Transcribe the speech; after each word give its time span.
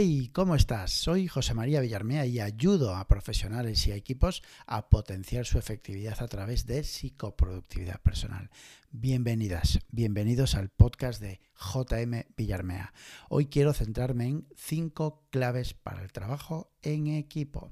Hey, 0.00 0.30
¿cómo 0.32 0.54
estás? 0.54 0.92
Soy 0.92 1.26
José 1.26 1.54
María 1.54 1.80
Villarmea 1.80 2.24
y 2.24 2.38
ayudo 2.38 2.94
a 2.94 3.08
profesionales 3.08 3.84
y 3.88 3.90
a 3.90 3.96
equipos 3.96 4.44
a 4.64 4.88
potenciar 4.90 5.44
su 5.44 5.58
efectividad 5.58 6.22
a 6.22 6.28
través 6.28 6.66
de 6.66 6.84
psicoproductividad 6.84 8.00
personal. 8.00 8.48
Bienvenidas, 8.90 9.80
bienvenidos 9.90 10.54
al 10.54 10.70
podcast 10.70 11.20
de 11.20 11.40
JM 11.60 12.24
Villarmea. 12.38 12.94
Hoy 13.28 13.46
quiero 13.46 13.74
centrarme 13.74 14.28
en 14.28 14.48
cinco 14.56 15.26
claves 15.28 15.74
para 15.74 16.00
el 16.00 16.10
trabajo 16.10 16.72
en 16.80 17.08
equipo. 17.08 17.70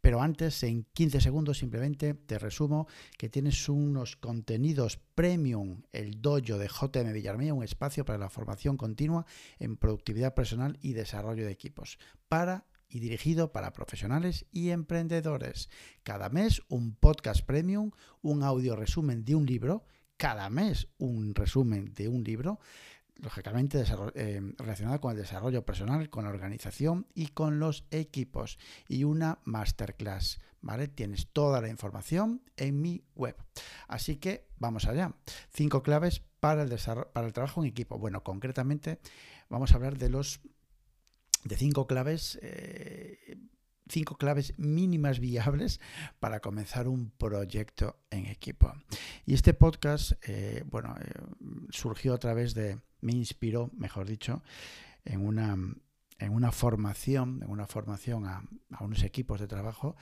Pero 0.00 0.20
antes, 0.20 0.60
en 0.64 0.82
15 0.92 1.20
segundos, 1.20 1.58
simplemente 1.58 2.14
te 2.14 2.40
resumo 2.40 2.88
que 3.16 3.28
tienes 3.28 3.68
unos 3.68 4.16
contenidos 4.16 4.98
premium, 5.14 5.82
el 5.92 6.20
dojo 6.20 6.58
de 6.58 6.66
JM 6.66 7.12
Villarmea, 7.12 7.54
un 7.54 7.62
espacio 7.62 8.04
para 8.04 8.18
la 8.18 8.28
formación 8.28 8.76
continua 8.76 9.24
en 9.60 9.76
productividad 9.76 10.34
personal 10.34 10.78
y 10.82 10.94
desarrollo 10.94 11.46
de 11.46 11.52
equipos. 11.52 11.96
Para 12.28 12.66
y 12.88 12.98
dirigido 12.98 13.52
para 13.52 13.72
profesionales 13.72 14.46
y 14.50 14.70
emprendedores. 14.70 15.70
Cada 16.02 16.28
mes 16.28 16.62
un 16.68 16.96
podcast 16.96 17.44
premium, 17.44 17.92
un 18.20 18.42
audio 18.42 18.74
resumen 18.74 19.24
de 19.24 19.36
un 19.36 19.46
libro 19.46 19.84
cada 20.16 20.48
mes 20.50 20.88
un 20.98 21.34
resumen 21.34 21.92
de 21.94 22.08
un 22.08 22.24
libro, 22.24 22.58
lógicamente 23.16 23.84
eh, 24.14 24.40
relacionado 24.58 25.00
con 25.00 25.12
el 25.12 25.18
desarrollo 25.18 25.64
personal, 25.64 26.10
con 26.10 26.24
la 26.24 26.30
organización 26.30 27.06
y 27.14 27.28
con 27.28 27.58
los 27.58 27.86
equipos, 27.90 28.58
y 28.88 29.04
una 29.04 29.38
masterclass. 29.44 30.40
¿Vale? 30.62 30.88
Tienes 30.88 31.28
toda 31.28 31.60
la 31.60 31.68
información 31.68 32.42
en 32.56 32.80
mi 32.80 33.04
web. 33.14 33.36
Así 33.86 34.16
que 34.16 34.48
vamos 34.58 34.86
allá. 34.86 35.14
Cinco 35.52 35.82
claves 35.84 36.22
para 36.40 36.62
el, 36.64 36.76
para 37.12 37.26
el 37.26 37.32
trabajo 37.32 37.62
en 37.62 37.68
equipo. 37.68 37.98
Bueno, 37.98 38.24
concretamente 38.24 38.98
vamos 39.48 39.70
a 39.70 39.76
hablar 39.76 39.96
de 39.96 40.08
los 40.08 40.40
de 41.44 41.56
cinco 41.56 41.86
claves 41.86 42.38
eh, 42.42 43.38
cinco 43.88 44.16
claves 44.16 44.54
mínimas 44.58 45.20
viables 45.20 45.80
para 46.18 46.40
comenzar 46.40 46.88
un 46.88 47.10
proyecto 47.10 47.98
en 48.10 48.26
equipo. 48.26 48.72
Y 49.24 49.34
este 49.34 49.54
podcast, 49.54 50.12
eh, 50.22 50.64
bueno, 50.66 50.94
eh, 51.00 51.12
surgió 51.70 52.14
a 52.14 52.18
través 52.18 52.54
de, 52.54 52.80
me 53.00 53.12
inspiró, 53.12 53.70
mejor 53.76 54.06
dicho, 54.06 54.42
en 55.04 55.24
una, 55.26 55.56
en 56.18 56.32
una 56.32 56.52
formación, 56.52 57.40
en 57.42 57.50
una 57.50 57.66
formación 57.66 58.26
a, 58.26 58.42
unos 58.80 59.02
equipos 59.02 59.40
de 59.40 59.46
trabajo 59.46 59.96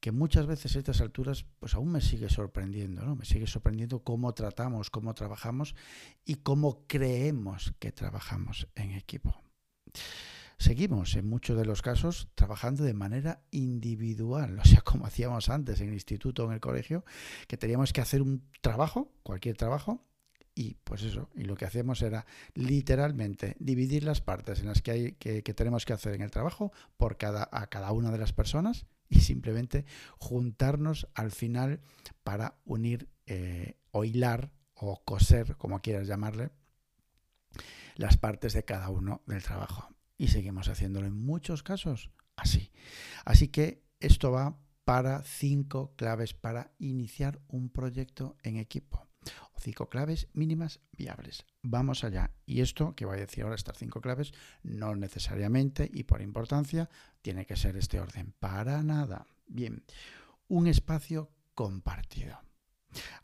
que 0.00 0.10
muchas 0.10 0.46
veces 0.46 0.74
a 0.74 0.80
estas 0.80 1.00
alturas 1.00 1.46
pues 1.60 1.74
aún 1.74 1.92
me 1.92 2.00
sigue 2.00 2.28
sorprendiendo, 2.28 3.04
¿no? 3.04 3.14
Me 3.14 3.24
sigue 3.24 3.46
sorprendiendo 3.46 4.02
cómo 4.02 4.34
tratamos, 4.34 4.90
cómo 4.90 5.14
trabajamos 5.14 5.76
y 6.24 6.36
cómo 6.36 6.84
creemos 6.88 7.72
que 7.78 7.92
trabajamos 7.92 8.66
en 8.74 8.90
equipo. 8.92 9.40
Seguimos 10.62 11.16
en 11.16 11.28
muchos 11.28 11.58
de 11.58 11.64
los 11.64 11.82
casos 11.82 12.28
trabajando 12.36 12.84
de 12.84 12.94
manera 12.94 13.42
individual, 13.50 14.56
o 14.62 14.64
sea, 14.64 14.80
como 14.82 15.06
hacíamos 15.06 15.48
antes 15.48 15.80
en 15.80 15.88
el 15.88 15.94
instituto 15.94 16.44
o 16.44 16.46
en 16.46 16.52
el 16.52 16.60
colegio, 16.60 17.04
que 17.48 17.56
teníamos 17.56 17.92
que 17.92 18.00
hacer 18.00 18.22
un 18.22 18.48
trabajo, 18.60 19.12
cualquier 19.24 19.56
trabajo, 19.56 20.06
y 20.54 20.74
pues 20.84 21.02
eso, 21.02 21.28
y 21.34 21.42
lo 21.42 21.56
que 21.56 21.64
hacemos 21.64 22.00
era 22.00 22.26
literalmente 22.54 23.56
dividir 23.58 24.04
las 24.04 24.20
partes 24.20 24.60
en 24.60 24.66
las 24.66 24.82
que, 24.82 24.90
hay, 24.92 25.12
que, 25.14 25.42
tenemos 25.42 25.84
que 25.84 25.94
hacer 25.94 26.14
en 26.14 26.22
el 26.22 26.30
trabajo 26.30 26.70
por 26.96 27.16
cada, 27.16 27.48
a 27.50 27.66
cada 27.66 27.90
una 27.90 28.12
de 28.12 28.18
las 28.18 28.32
personas 28.32 28.86
y 29.08 29.18
simplemente 29.18 29.84
juntarnos 30.18 31.08
al 31.14 31.32
final 31.32 31.80
para 32.22 32.54
unir 32.64 33.08
eh, 33.26 33.78
o 33.90 34.04
hilar 34.04 34.52
o 34.74 35.02
coser, 35.04 35.56
como 35.56 35.80
quieras 35.80 36.06
llamarle, 36.06 36.50
las 37.96 38.16
partes 38.16 38.52
de 38.52 38.64
cada 38.64 38.90
uno 38.90 39.22
del 39.26 39.42
trabajo 39.42 39.92
y 40.22 40.28
seguimos 40.28 40.68
haciéndolo 40.68 41.08
en 41.08 41.20
muchos 41.20 41.64
casos 41.64 42.12
así. 42.36 42.70
Así 43.24 43.48
que 43.48 43.82
esto 43.98 44.30
va 44.30 44.56
para 44.84 45.24
cinco 45.24 45.96
claves 45.96 46.32
para 46.32 46.70
iniciar 46.78 47.40
un 47.48 47.70
proyecto 47.70 48.36
en 48.44 48.56
equipo. 48.56 49.08
O 49.52 49.58
cinco 49.58 49.88
claves 49.88 50.28
mínimas 50.32 50.78
viables. 50.92 51.44
Vamos 51.62 52.04
allá. 52.04 52.30
Y 52.46 52.60
esto 52.60 52.94
que 52.94 53.04
voy 53.04 53.16
a 53.16 53.26
decir 53.26 53.42
ahora, 53.42 53.56
estas 53.56 53.78
cinco 53.78 54.00
claves, 54.00 54.32
no 54.62 54.94
necesariamente 54.94 55.90
y 55.92 56.04
por 56.04 56.22
importancia 56.22 56.88
tiene 57.20 57.44
que 57.44 57.56
ser 57.56 57.76
este 57.76 57.98
orden. 57.98 58.32
Para 58.38 58.80
nada. 58.84 59.26
Bien, 59.48 59.82
un 60.46 60.68
espacio 60.68 61.32
compartido. 61.52 62.38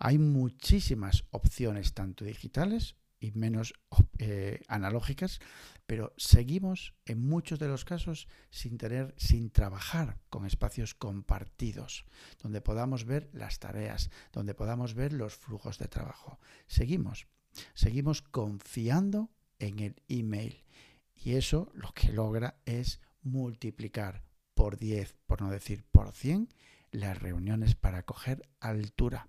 Hay 0.01 0.19
muchísimas 0.19 1.27
opciones, 1.31 1.95
tanto 1.95 2.25
digitales 2.25 2.97
y 3.21 3.33
menos 3.33 3.75
eh, 4.19 4.61
analógicas, 4.69 5.41
pero 5.87 6.13
seguimos 6.17 6.95
en 7.05 7.21
muchos 7.21 7.59
de 7.59 7.69
los 7.69 7.85
casos 7.85 8.29
sin 8.51 8.79
tener, 8.79 9.15
sin 9.17 9.51
trabajar 9.51 10.19
con 10.31 10.47
espacios 10.47 10.95
compartidos, 10.95 12.05
donde 12.43 12.61
podamos 12.61 13.05
ver 13.05 13.29
las 13.33 13.59
tareas, 13.59 14.11
donde 14.33 14.55
podamos 14.55 14.95
ver 14.95 15.13
los 15.13 15.35
flujos 15.35 15.79
de 15.79 15.89
trabajo. 15.89 16.39
Seguimos, 16.67 17.27
seguimos 17.75 18.23
confiando 18.23 19.31
en 19.59 19.79
el 19.81 20.03
email 20.09 20.65
y 21.15 21.35
eso 21.35 21.71
lo 21.75 21.93
que 21.93 22.13
logra 22.13 22.61
es 22.65 23.01
multiplicar 23.23 24.25
por 24.55 24.79
10, 24.79 25.17
por 25.27 25.43
no 25.43 25.51
decir 25.51 25.85
por 25.91 26.13
100, 26.13 26.49
las 26.91 27.19
reuniones 27.19 27.75
para 27.75 28.05
coger 28.05 28.49
altura 28.61 29.29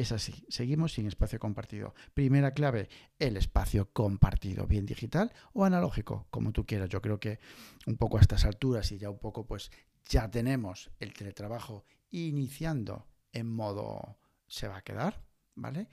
es 0.00 0.12
así. 0.12 0.46
Seguimos 0.48 0.94
sin 0.94 1.06
espacio 1.06 1.38
compartido. 1.38 1.94
Primera 2.14 2.54
clave, 2.54 2.88
el 3.18 3.36
espacio 3.36 3.92
compartido, 3.92 4.66
bien 4.66 4.86
digital 4.86 5.32
o 5.52 5.64
analógico, 5.64 6.26
como 6.30 6.52
tú 6.52 6.64
quieras. 6.64 6.88
Yo 6.88 7.02
creo 7.02 7.20
que 7.20 7.38
un 7.86 7.96
poco 7.96 8.16
a 8.16 8.20
estas 8.22 8.46
alturas 8.46 8.90
y 8.92 8.98
ya 8.98 9.10
un 9.10 9.18
poco 9.18 9.46
pues 9.46 9.70
ya 10.08 10.30
tenemos 10.30 10.90
el 11.00 11.12
teletrabajo 11.12 11.84
iniciando 12.10 13.06
en 13.32 13.46
modo 13.46 14.18
se 14.46 14.68
va 14.68 14.78
a 14.78 14.82
quedar, 14.82 15.22
¿vale? 15.54 15.88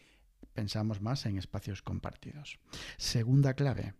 Pensamos 0.53 1.01
más 1.01 1.25
en 1.25 1.37
espacios 1.37 1.81
compartidos. 1.81 2.59
Segunda 2.97 3.55
clave, 3.55 3.93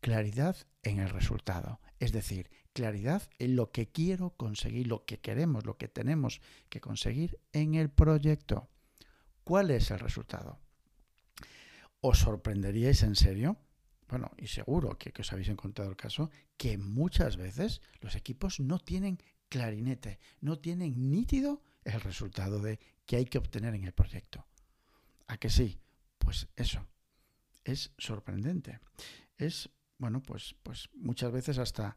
claridad 0.00 0.56
en 0.82 0.98
el 1.00 1.08
resultado, 1.08 1.80
es 1.98 2.12
decir, 2.12 2.50
claridad 2.72 3.22
en 3.38 3.56
lo 3.56 3.72
que 3.72 3.90
quiero 3.90 4.36
conseguir, 4.36 4.86
lo 4.86 5.04
que 5.04 5.20
queremos, 5.20 5.64
lo 5.64 5.78
que 5.78 5.88
tenemos 5.88 6.40
que 6.68 6.80
conseguir 6.80 7.40
en 7.52 7.74
el 7.74 7.90
proyecto. 7.90 8.68
¿Cuál 9.44 9.70
es 9.70 9.90
el 9.90 9.98
resultado? 9.98 10.58
¿Os 12.00 12.18
sorprenderíais 12.18 13.02
en 13.02 13.16
serio? 13.16 13.56
Bueno, 14.08 14.30
y 14.36 14.46
seguro 14.46 14.98
que, 14.98 15.12
os 15.18 15.32
habéis 15.32 15.48
encontrado 15.48 15.90
el 15.90 15.96
caso, 15.96 16.30
que 16.56 16.76
muchas 16.78 17.36
veces 17.36 17.80
los 18.00 18.14
equipos 18.14 18.60
no 18.60 18.78
tienen 18.78 19.18
clarinete, 19.48 20.18
no 20.40 20.58
tienen 20.58 21.10
nítido 21.10 21.62
el 21.84 22.00
resultado 22.00 22.60
de 22.60 22.78
que 23.06 23.16
hay 23.16 23.24
que 23.24 23.38
obtener 23.38 23.74
en 23.74 23.84
el 23.84 23.92
proyecto. 23.92 24.46
¿A 25.26 25.38
que 25.38 25.50
sí? 25.50 25.78
Pues 26.18 26.48
eso, 26.56 26.86
es 27.64 27.92
sorprendente. 27.98 28.80
Es, 29.36 29.70
bueno, 29.98 30.22
pues, 30.22 30.54
pues 30.62 30.88
muchas 30.94 31.32
veces 31.32 31.58
hasta, 31.58 31.96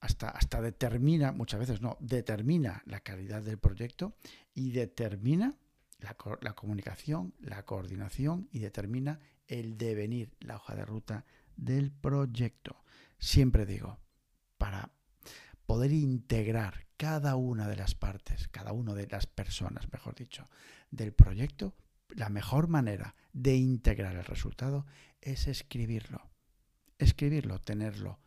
hasta, 0.00 0.30
hasta 0.30 0.60
determina, 0.60 1.32
muchas 1.32 1.60
veces 1.60 1.80
no, 1.80 1.96
determina 2.00 2.82
la 2.86 3.00
calidad 3.00 3.42
del 3.42 3.58
proyecto 3.58 4.16
y 4.54 4.70
determina 4.70 5.54
la, 6.00 6.52
comunicación, 6.54 7.34
la 7.40 7.64
coordinación 7.64 8.48
y 8.52 8.60
determina 8.60 9.20
el 9.46 9.76
devenir, 9.76 10.36
la 10.40 10.56
hoja 10.56 10.74
de 10.74 10.84
ruta 10.84 11.24
del 11.56 11.90
proyecto. 11.90 12.84
Siempre 13.18 13.66
digo, 13.66 13.98
para 14.58 14.92
poder 15.66 15.92
integrar 15.92 16.86
cada 16.96 17.36
una 17.36 17.68
de 17.68 17.76
las 17.76 17.94
partes, 17.94 18.48
cada 18.48 18.72
una 18.72 18.94
de 18.94 19.06
las 19.06 19.26
personas, 19.26 19.90
mejor 19.92 20.14
dicho, 20.14 20.48
del 20.90 21.12
proyecto, 21.12 21.74
la 22.08 22.28
mejor 22.28 22.68
manera 22.68 23.14
de 23.32 23.56
integrar 23.56 24.16
el 24.16 24.24
resultado 24.24 24.86
es 25.20 25.46
escribirlo. 25.46 26.30
Escribirlo, 26.98 27.60
tenerlo 27.60 28.20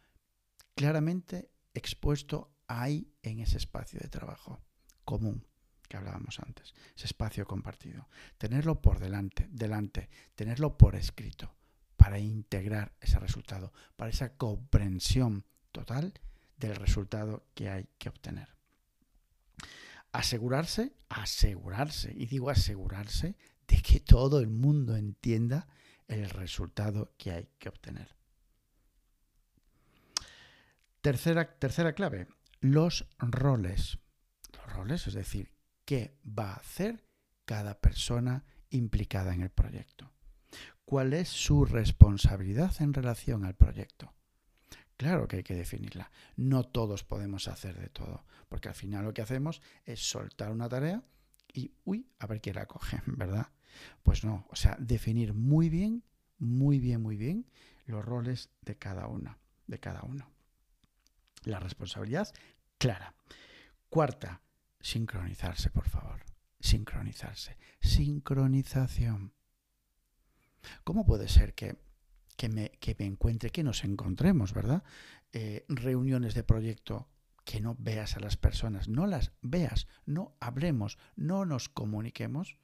claramente 0.75 1.51
expuesto 1.73 2.51
ahí 2.67 3.13
en 3.21 3.39
ese 3.39 3.57
espacio 3.57 3.99
de 3.99 4.09
trabajo 4.09 4.63
común 5.05 5.45
que 5.93 5.97
hablábamos 5.97 6.39
antes, 6.39 6.73
ese 6.95 7.05
espacio 7.05 7.45
compartido. 7.45 8.09
Tenerlo 8.39 8.81
por 8.81 8.97
delante, 8.97 9.47
delante, 9.51 10.09
tenerlo 10.33 10.75
por 10.75 10.95
escrito, 10.95 11.53
para 11.97 12.17
integrar 12.17 12.95
ese 12.99 13.19
resultado, 13.19 13.71
para 13.95 14.09
esa 14.09 14.35
comprensión 14.35 15.45
total 15.71 16.11
del 16.57 16.77
resultado 16.77 17.45
que 17.53 17.69
hay 17.69 17.87
que 17.99 18.09
obtener. 18.09 18.55
Asegurarse, 20.11 20.95
asegurarse, 21.09 22.11
y 22.11 22.25
digo 22.25 22.49
asegurarse, 22.49 23.35
de 23.67 23.81
que 23.83 23.99
todo 23.99 24.39
el 24.39 24.49
mundo 24.49 24.97
entienda 24.97 25.67
el 26.07 26.27
resultado 26.27 27.13
que 27.19 27.33
hay 27.33 27.49
que 27.59 27.69
obtener. 27.69 28.15
Tercera, 31.01 31.53
tercera 31.59 31.93
clave, 31.93 32.29
los 32.61 33.05
roles. 33.19 33.99
Los 34.53 34.73
roles, 34.73 35.05
es 35.05 35.13
decir, 35.13 35.52
qué 35.85 36.17
va 36.27 36.51
a 36.51 36.57
hacer 36.57 37.05
cada 37.45 37.79
persona 37.79 38.45
implicada 38.69 39.33
en 39.33 39.41
el 39.41 39.49
proyecto. 39.49 40.11
¿Cuál 40.85 41.13
es 41.13 41.29
su 41.29 41.65
responsabilidad 41.65 42.73
en 42.81 42.93
relación 42.93 43.45
al 43.45 43.55
proyecto? 43.55 44.13
Claro 44.97 45.27
que 45.27 45.37
hay 45.37 45.43
que 45.43 45.55
definirla. 45.55 46.11
No 46.35 46.63
todos 46.63 47.03
podemos 47.03 47.47
hacer 47.47 47.79
de 47.79 47.89
todo, 47.89 48.25
porque 48.49 48.69
al 48.69 48.75
final 48.75 49.05
lo 49.05 49.13
que 49.13 49.21
hacemos 49.21 49.61
es 49.85 50.07
soltar 50.07 50.51
una 50.51 50.69
tarea 50.69 51.03
y, 51.53 51.73
uy, 51.83 52.07
a 52.19 52.27
ver 52.27 52.41
quién 52.41 52.55
la 52.55 52.65
coge, 52.65 53.01
¿verdad? 53.05 53.47
Pues 54.03 54.23
no, 54.23 54.45
o 54.49 54.55
sea, 54.55 54.77
definir 54.79 55.33
muy 55.33 55.69
bien, 55.69 56.03
muy 56.37 56.79
bien, 56.79 57.01
muy 57.01 57.17
bien 57.17 57.47
los 57.85 58.03
roles 58.05 58.49
de 58.61 58.77
cada 58.77 59.07
uno, 59.07 59.37
de 59.67 59.79
cada 59.79 60.03
uno. 60.03 60.29
La 61.43 61.59
responsabilidad 61.59 62.33
clara. 62.77 63.15
Cuarta, 63.89 64.41
sincronizarse, 64.83 65.71
por 65.71 65.89
favor. 65.89 66.23
Sincronizarse. 66.59 67.57
Sincronización. 67.81 69.33
¿Cómo 70.83 71.05
puede 71.05 71.27
ser 71.27 71.55
que, 71.55 71.77
me, 72.49 72.71
encuentre, 72.99 73.49
que 73.49 73.63
nos 73.63 73.83
encontremos, 73.83 74.53
¿verdad? 74.53 74.83
Eh, 75.31 75.65
reuniones 75.67 76.35
de 76.35 76.43
proyecto 76.43 77.09
que 77.43 77.59
no 77.59 77.75
veas 77.79 78.15
a 78.15 78.19
las 78.19 78.37
personas, 78.37 78.87
no 78.87 79.07
las 79.07 79.33
veas, 79.41 79.87
no 80.05 80.37
hablemos, 80.39 80.97
no 81.15 81.45
nos 81.45 81.67
comuniquemos 81.67 82.57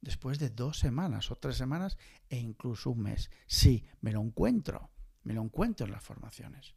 después 0.00 0.38
de 0.38 0.50
dos 0.50 0.78
semanas 0.78 1.30
o 1.30 1.36
tres 1.36 1.56
semanas 1.56 1.98
e 2.28 2.38
incluso 2.38 2.90
un 2.90 3.02
mes. 3.02 3.30
Sí, 3.46 3.84
me 4.00 4.12
lo 4.12 4.20
encuentro, 4.20 4.90
me 5.22 5.34
lo 5.34 5.42
encuentro 5.42 5.86
en 5.86 5.92
las 5.92 6.02
formaciones. 6.02 6.74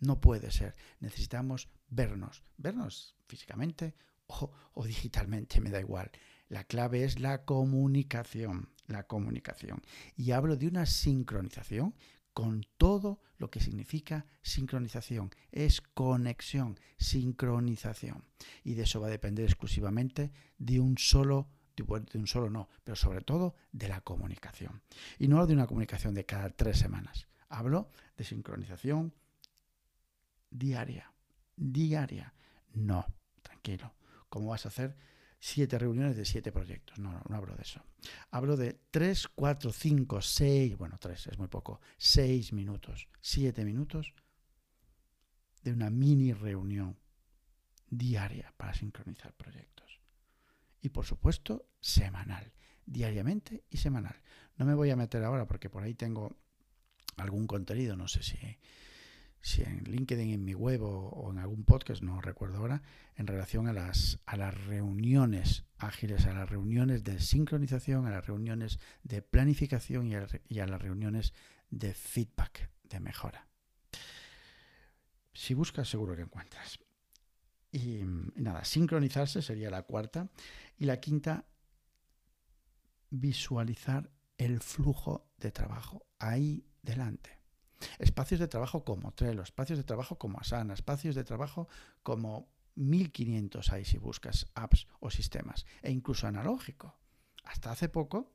No 0.00 0.20
puede 0.20 0.50
ser. 0.50 0.74
Necesitamos 1.00 1.70
vernos, 1.88 2.42
vernos 2.58 3.16
físicamente 3.26 3.94
o, 4.26 4.84
digitalmente, 4.84 5.60
me 5.60 5.70
da 5.70 5.80
igual. 5.80 6.10
La 6.48 6.64
clave 6.64 7.04
es 7.04 7.20
la 7.20 7.44
comunicación, 7.44 8.68
la 8.86 9.06
comunicación. 9.06 9.82
Y 10.16 10.32
hablo 10.32 10.56
de 10.56 10.68
una 10.68 10.86
sincronización 10.86 11.94
con 12.32 12.66
todo 12.78 13.20
lo 13.38 13.50
que 13.50 13.60
significa 13.60 14.26
sincronización. 14.42 15.30
Es 15.52 15.80
conexión, 15.80 16.78
sincronización. 16.98 18.24
Y 18.62 18.74
de 18.74 18.82
eso 18.82 19.00
va 19.00 19.06
a 19.06 19.10
depender 19.10 19.46
exclusivamente 19.46 20.32
de 20.58 20.80
un 20.80 20.98
solo 20.98 21.48
de 21.76 22.18
un 22.18 22.28
solo 22.28 22.50
no, 22.50 22.68
pero 22.84 22.94
sobre 22.94 23.20
todo 23.22 23.56
de 23.72 23.88
la 23.88 24.00
comunicación. 24.00 24.82
Y 25.18 25.26
no 25.26 25.44
de 25.44 25.54
una 25.54 25.66
comunicación 25.66 26.14
de 26.14 26.24
cada 26.24 26.50
tres 26.50 26.78
semanas. 26.78 27.26
Hablo 27.48 27.90
de 28.16 28.22
sincronización 28.22 29.12
diaria, 30.50 31.12
diaria. 31.56 32.32
No, 32.74 33.04
tranquilo. 33.42 33.92
¿Cómo 34.34 34.48
vas 34.48 34.64
a 34.64 34.68
hacer 34.68 34.96
siete 35.38 35.78
reuniones 35.78 36.16
de 36.16 36.24
siete 36.24 36.50
proyectos? 36.50 36.98
No, 36.98 37.12
no, 37.12 37.22
no 37.28 37.36
hablo 37.36 37.54
de 37.54 37.62
eso. 37.62 37.80
Hablo 38.32 38.56
de 38.56 38.80
tres, 38.90 39.28
cuatro, 39.28 39.70
cinco, 39.70 40.20
seis, 40.20 40.76
bueno, 40.76 40.96
tres 40.98 41.28
es 41.28 41.38
muy 41.38 41.46
poco, 41.46 41.80
seis 41.98 42.52
minutos, 42.52 43.06
siete 43.20 43.64
minutos 43.64 44.12
de 45.62 45.72
una 45.72 45.88
mini 45.88 46.32
reunión 46.32 46.98
diaria 47.88 48.52
para 48.56 48.74
sincronizar 48.74 49.32
proyectos. 49.34 50.00
Y 50.80 50.88
por 50.88 51.06
supuesto, 51.06 51.68
semanal, 51.78 52.52
diariamente 52.84 53.62
y 53.70 53.76
semanal. 53.76 54.20
No 54.56 54.66
me 54.66 54.74
voy 54.74 54.90
a 54.90 54.96
meter 54.96 55.22
ahora 55.22 55.46
porque 55.46 55.70
por 55.70 55.84
ahí 55.84 55.94
tengo 55.94 56.36
algún 57.18 57.46
contenido, 57.46 57.94
no 57.94 58.08
sé 58.08 58.24
si 58.24 58.36
si 59.44 59.60
en 59.60 59.84
LinkedIn, 59.84 60.32
en 60.32 60.42
mi 60.42 60.54
web 60.54 60.80
o, 60.82 61.30
en 61.30 61.36
algún 61.36 61.64
podcast, 61.64 62.02
no 62.02 62.18
recuerdo 62.22 62.56
ahora, 62.56 62.80
en 63.14 63.26
relación 63.26 63.68
a 63.68 63.74
las, 63.74 64.18
a 64.24 64.38
las 64.38 64.54
reuniones 64.64 65.64
ágiles, 65.76 66.24
a 66.24 66.32
las 66.32 66.48
reuniones 66.48 67.04
de 67.04 67.20
sincronización, 67.20 68.06
a 68.06 68.10
las 68.10 68.26
reuniones 68.26 68.78
de 69.02 69.20
planificación 69.20 70.06
y 70.06 70.60
a, 70.60 70.66
las 70.66 70.80
reuniones 70.80 71.34
de 71.68 71.92
feedback, 71.92 72.70
de 72.84 73.00
mejora. 73.00 73.46
Si 75.34 75.52
buscas, 75.52 75.90
seguro 75.90 76.16
que 76.16 76.22
encuentras. 76.22 76.78
Y, 77.70 77.98
y 77.98 78.04
nada, 78.36 78.64
sincronizarse 78.64 79.42
sería 79.42 79.68
la 79.68 79.82
cuarta. 79.82 80.30
Y 80.78 80.86
la 80.86 81.00
quinta, 81.00 81.44
visualizar 83.10 84.10
el 84.38 84.60
flujo 84.60 85.28
de 85.36 85.50
trabajo 85.50 86.06
ahí 86.18 86.64
delante. 86.82 87.43
Espacios 87.98 88.40
de 88.40 88.48
trabajo 88.48 88.84
como 88.84 89.12
Trello, 89.12 89.42
espacios 89.42 89.78
de 89.78 89.84
trabajo 89.84 90.18
como 90.18 90.38
Asana, 90.38 90.74
espacios 90.74 91.14
de 91.14 91.24
trabajo 91.24 91.68
como 92.02 92.48
1500 92.76 93.72
hay 93.72 93.84
si 93.84 93.98
buscas 93.98 94.50
apps 94.54 94.86
o 95.00 95.10
sistemas, 95.10 95.66
e 95.82 95.90
incluso 95.90 96.26
analógico. 96.26 96.96
Hasta 97.44 97.70
hace 97.70 97.88
poco 97.88 98.32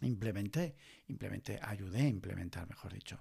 implementé, 0.00 0.76
implementé, 1.08 1.58
ayudé 1.62 2.02
a 2.02 2.08
implementar, 2.08 2.68
mejor 2.68 2.92
dicho, 2.92 3.20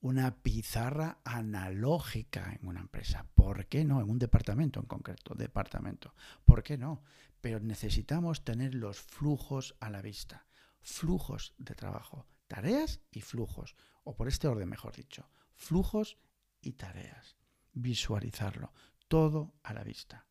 una 0.00 0.36
pizarra 0.42 1.18
analógica 1.24 2.52
en 2.52 2.66
una 2.66 2.80
empresa. 2.80 3.26
¿Por 3.34 3.66
qué 3.66 3.84
no? 3.84 4.00
En 4.00 4.10
un 4.10 4.18
departamento 4.18 4.80
en 4.80 4.86
concreto, 4.86 5.34
departamento. 5.34 6.14
¿Por 6.44 6.62
qué 6.62 6.76
no? 6.76 7.02
Pero 7.40 7.60
necesitamos 7.60 8.44
tener 8.44 8.74
los 8.74 9.00
flujos 9.00 9.76
a 9.80 9.90
la 9.90 10.02
vista, 10.02 10.46
flujos 10.82 11.54
de 11.58 11.74
trabajo, 11.74 12.26
tareas 12.46 13.00
y 13.10 13.20
flujos 13.20 13.76
o 14.04 14.14
por 14.14 14.28
este 14.28 14.48
orden 14.48 14.68
mejor 14.68 14.94
dicho, 14.94 15.28
flujos 15.54 16.18
y 16.60 16.72
tareas. 16.72 17.36
Visualizarlo, 17.72 18.72
todo 19.08 19.54
a 19.62 19.72
la 19.74 19.82
vista. 19.82 20.26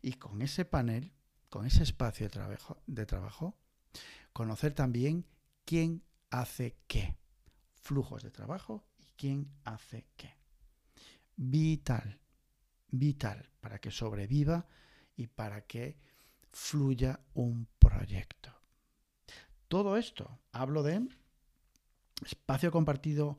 Y 0.00 0.14
con 0.14 0.42
ese 0.42 0.64
panel, 0.64 1.12
con 1.48 1.66
ese 1.66 1.82
espacio 1.82 2.26
de 2.26 2.30
trabajo, 2.30 2.82
de 2.86 3.06
trabajo 3.06 3.58
conocer 4.32 4.74
también 4.74 5.26
quién 5.64 6.04
hace 6.30 6.78
qué. 6.86 7.16
Flujos 7.74 8.22
de 8.22 8.30
trabajo 8.30 8.86
y 8.98 9.06
quién 9.16 9.50
hace 9.64 10.06
qué. 10.16 10.36
Vital, 11.36 12.20
vital 12.88 13.50
para 13.60 13.78
que 13.78 13.90
sobreviva 13.90 14.66
y 15.16 15.26
para 15.26 15.62
que 15.66 15.98
fluya 16.52 17.20
un 17.34 17.68
proyecto. 17.78 18.52
Todo 19.68 19.96
esto 19.96 20.40
hablo 20.52 20.82
de 20.82 21.08
espacio 22.24 22.70
compartido, 22.70 23.38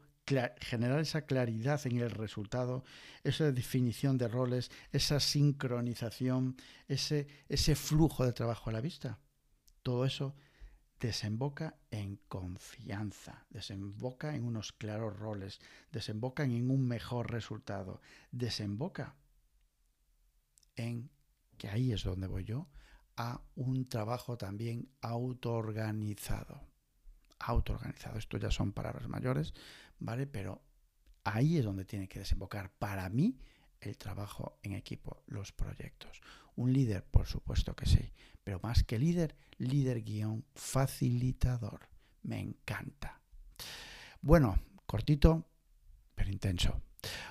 generar 0.59 0.99
esa 0.99 1.21
claridad 1.21 1.79
en 1.85 1.97
el 1.97 2.11
resultado, 2.11 2.83
esa 3.23 3.51
definición 3.51 4.17
de 4.17 4.27
roles, 4.27 4.71
esa 4.91 5.19
sincronización, 5.19 6.57
ese, 6.87 7.27
flujo 7.75 8.25
de 8.25 8.33
trabajo 8.33 8.69
a 8.69 8.73
la 8.73 8.81
vista. 8.81 9.19
Todo 9.83 10.05
eso 10.05 10.35
desemboca 10.99 11.77
en 11.91 12.17
confianza, 12.27 13.45
desemboca 13.49 14.35
en 14.35 14.43
unos 14.43 14.73
claros 14.73 15.15
roles, 15.17 15.61
desemboca 15.91 16.43
en 16.43 16.69
un 16.69 16.85
mejor 16.87 17.31
resultado, 17.31 18.01
desemboca 18.31 19.15
en, 20.75 21.09
que 21.57 21.69
ahí 21.69 21.93
es 21.93 22.03
donde 22.03 22.27
voy 22.27 22.43
yo, 22.43 22.67
a 23.15 23.41
un 23.55 23.87
trabajo 23.87 24.37
también 24.37 24.89
autoorganizado 25.01 26.66
autoorganizado. 27.39 28.17
Esto 28.17 28.37
ya 28.37 28.51
son 28.51 28.73
palabras 28.73 29.07
mayores, 29.07 29.53
¿vale? 29.99 30.27
Pero 30.27 30.61
ahí 31.23 31.57
es 31.57 31.65
donde 31.65 31.85
tiene 31.85 32.07
que 32.07 32.19
desembocar 32.19 32.71
para 32.71 33.09
mí 33.09 33.37
el 33.81 33.97
trabajo 33.97 34.59
en 34.63 34.73
equipo, 34.73 35.23
los 35.27 35.51
proyectos. 35.51 36.21
Un 36.55 36.73
líder, 36.73 37.03
por 37.03 37.27
supuesto 37.27 37.75
que 37.75 37.85
sí, 37.85 38.11
pero 38.43 38.59
más 38.63 38.83
que 38.83 38.97
líder, 38.97 39.35
líder 39.57 40.03
guion 40.03 40.45
facilitador. 40.55 41.87
Me 42.23 42.39
encanta. 42.39 43.21
Bueno, 44.21 44.59
cortito, 44.85 45.45
pero 46.15 46.31
intenso. 46.31 46.81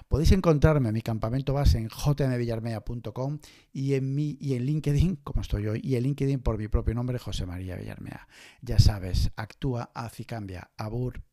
Podéis 0.08 0.30
encontrarme 0.32 0.88
en 0.88 0.94
mi 0.94 1.02
campamento 1.02 1.52
base 1.52 1.78
en 1.78 1.88
jmvillarmea.com 1.88 3.38
y 3.72 3.94
en 3.94 4.14
mi 4.14 4.36
y 4.40 4.54
en 4.54 4.64
LinkedIn, 4.64 5.16
como 5.16 5.40
estoy 5.40 5.66
hoy, 5.66 5.80
y 5.82 5.96
en 5.96 6.04
LinkedIn 6.04 6.40
por 6.40 6.58
mi 6.58 6.68
propio 6.68 6.94
nombre, 6.94 7.18
José 7.18 7.44
María 7.44 7.76
Villarmea. 7.76 8.28
Ya 8.62 8.78
sabes, 8.78 9.32
actúa, 9.36 9.90
haz 9.94 10.20
y 10.20 10.24
cambia. 10.24 10.70
Abur. 10.76 11.24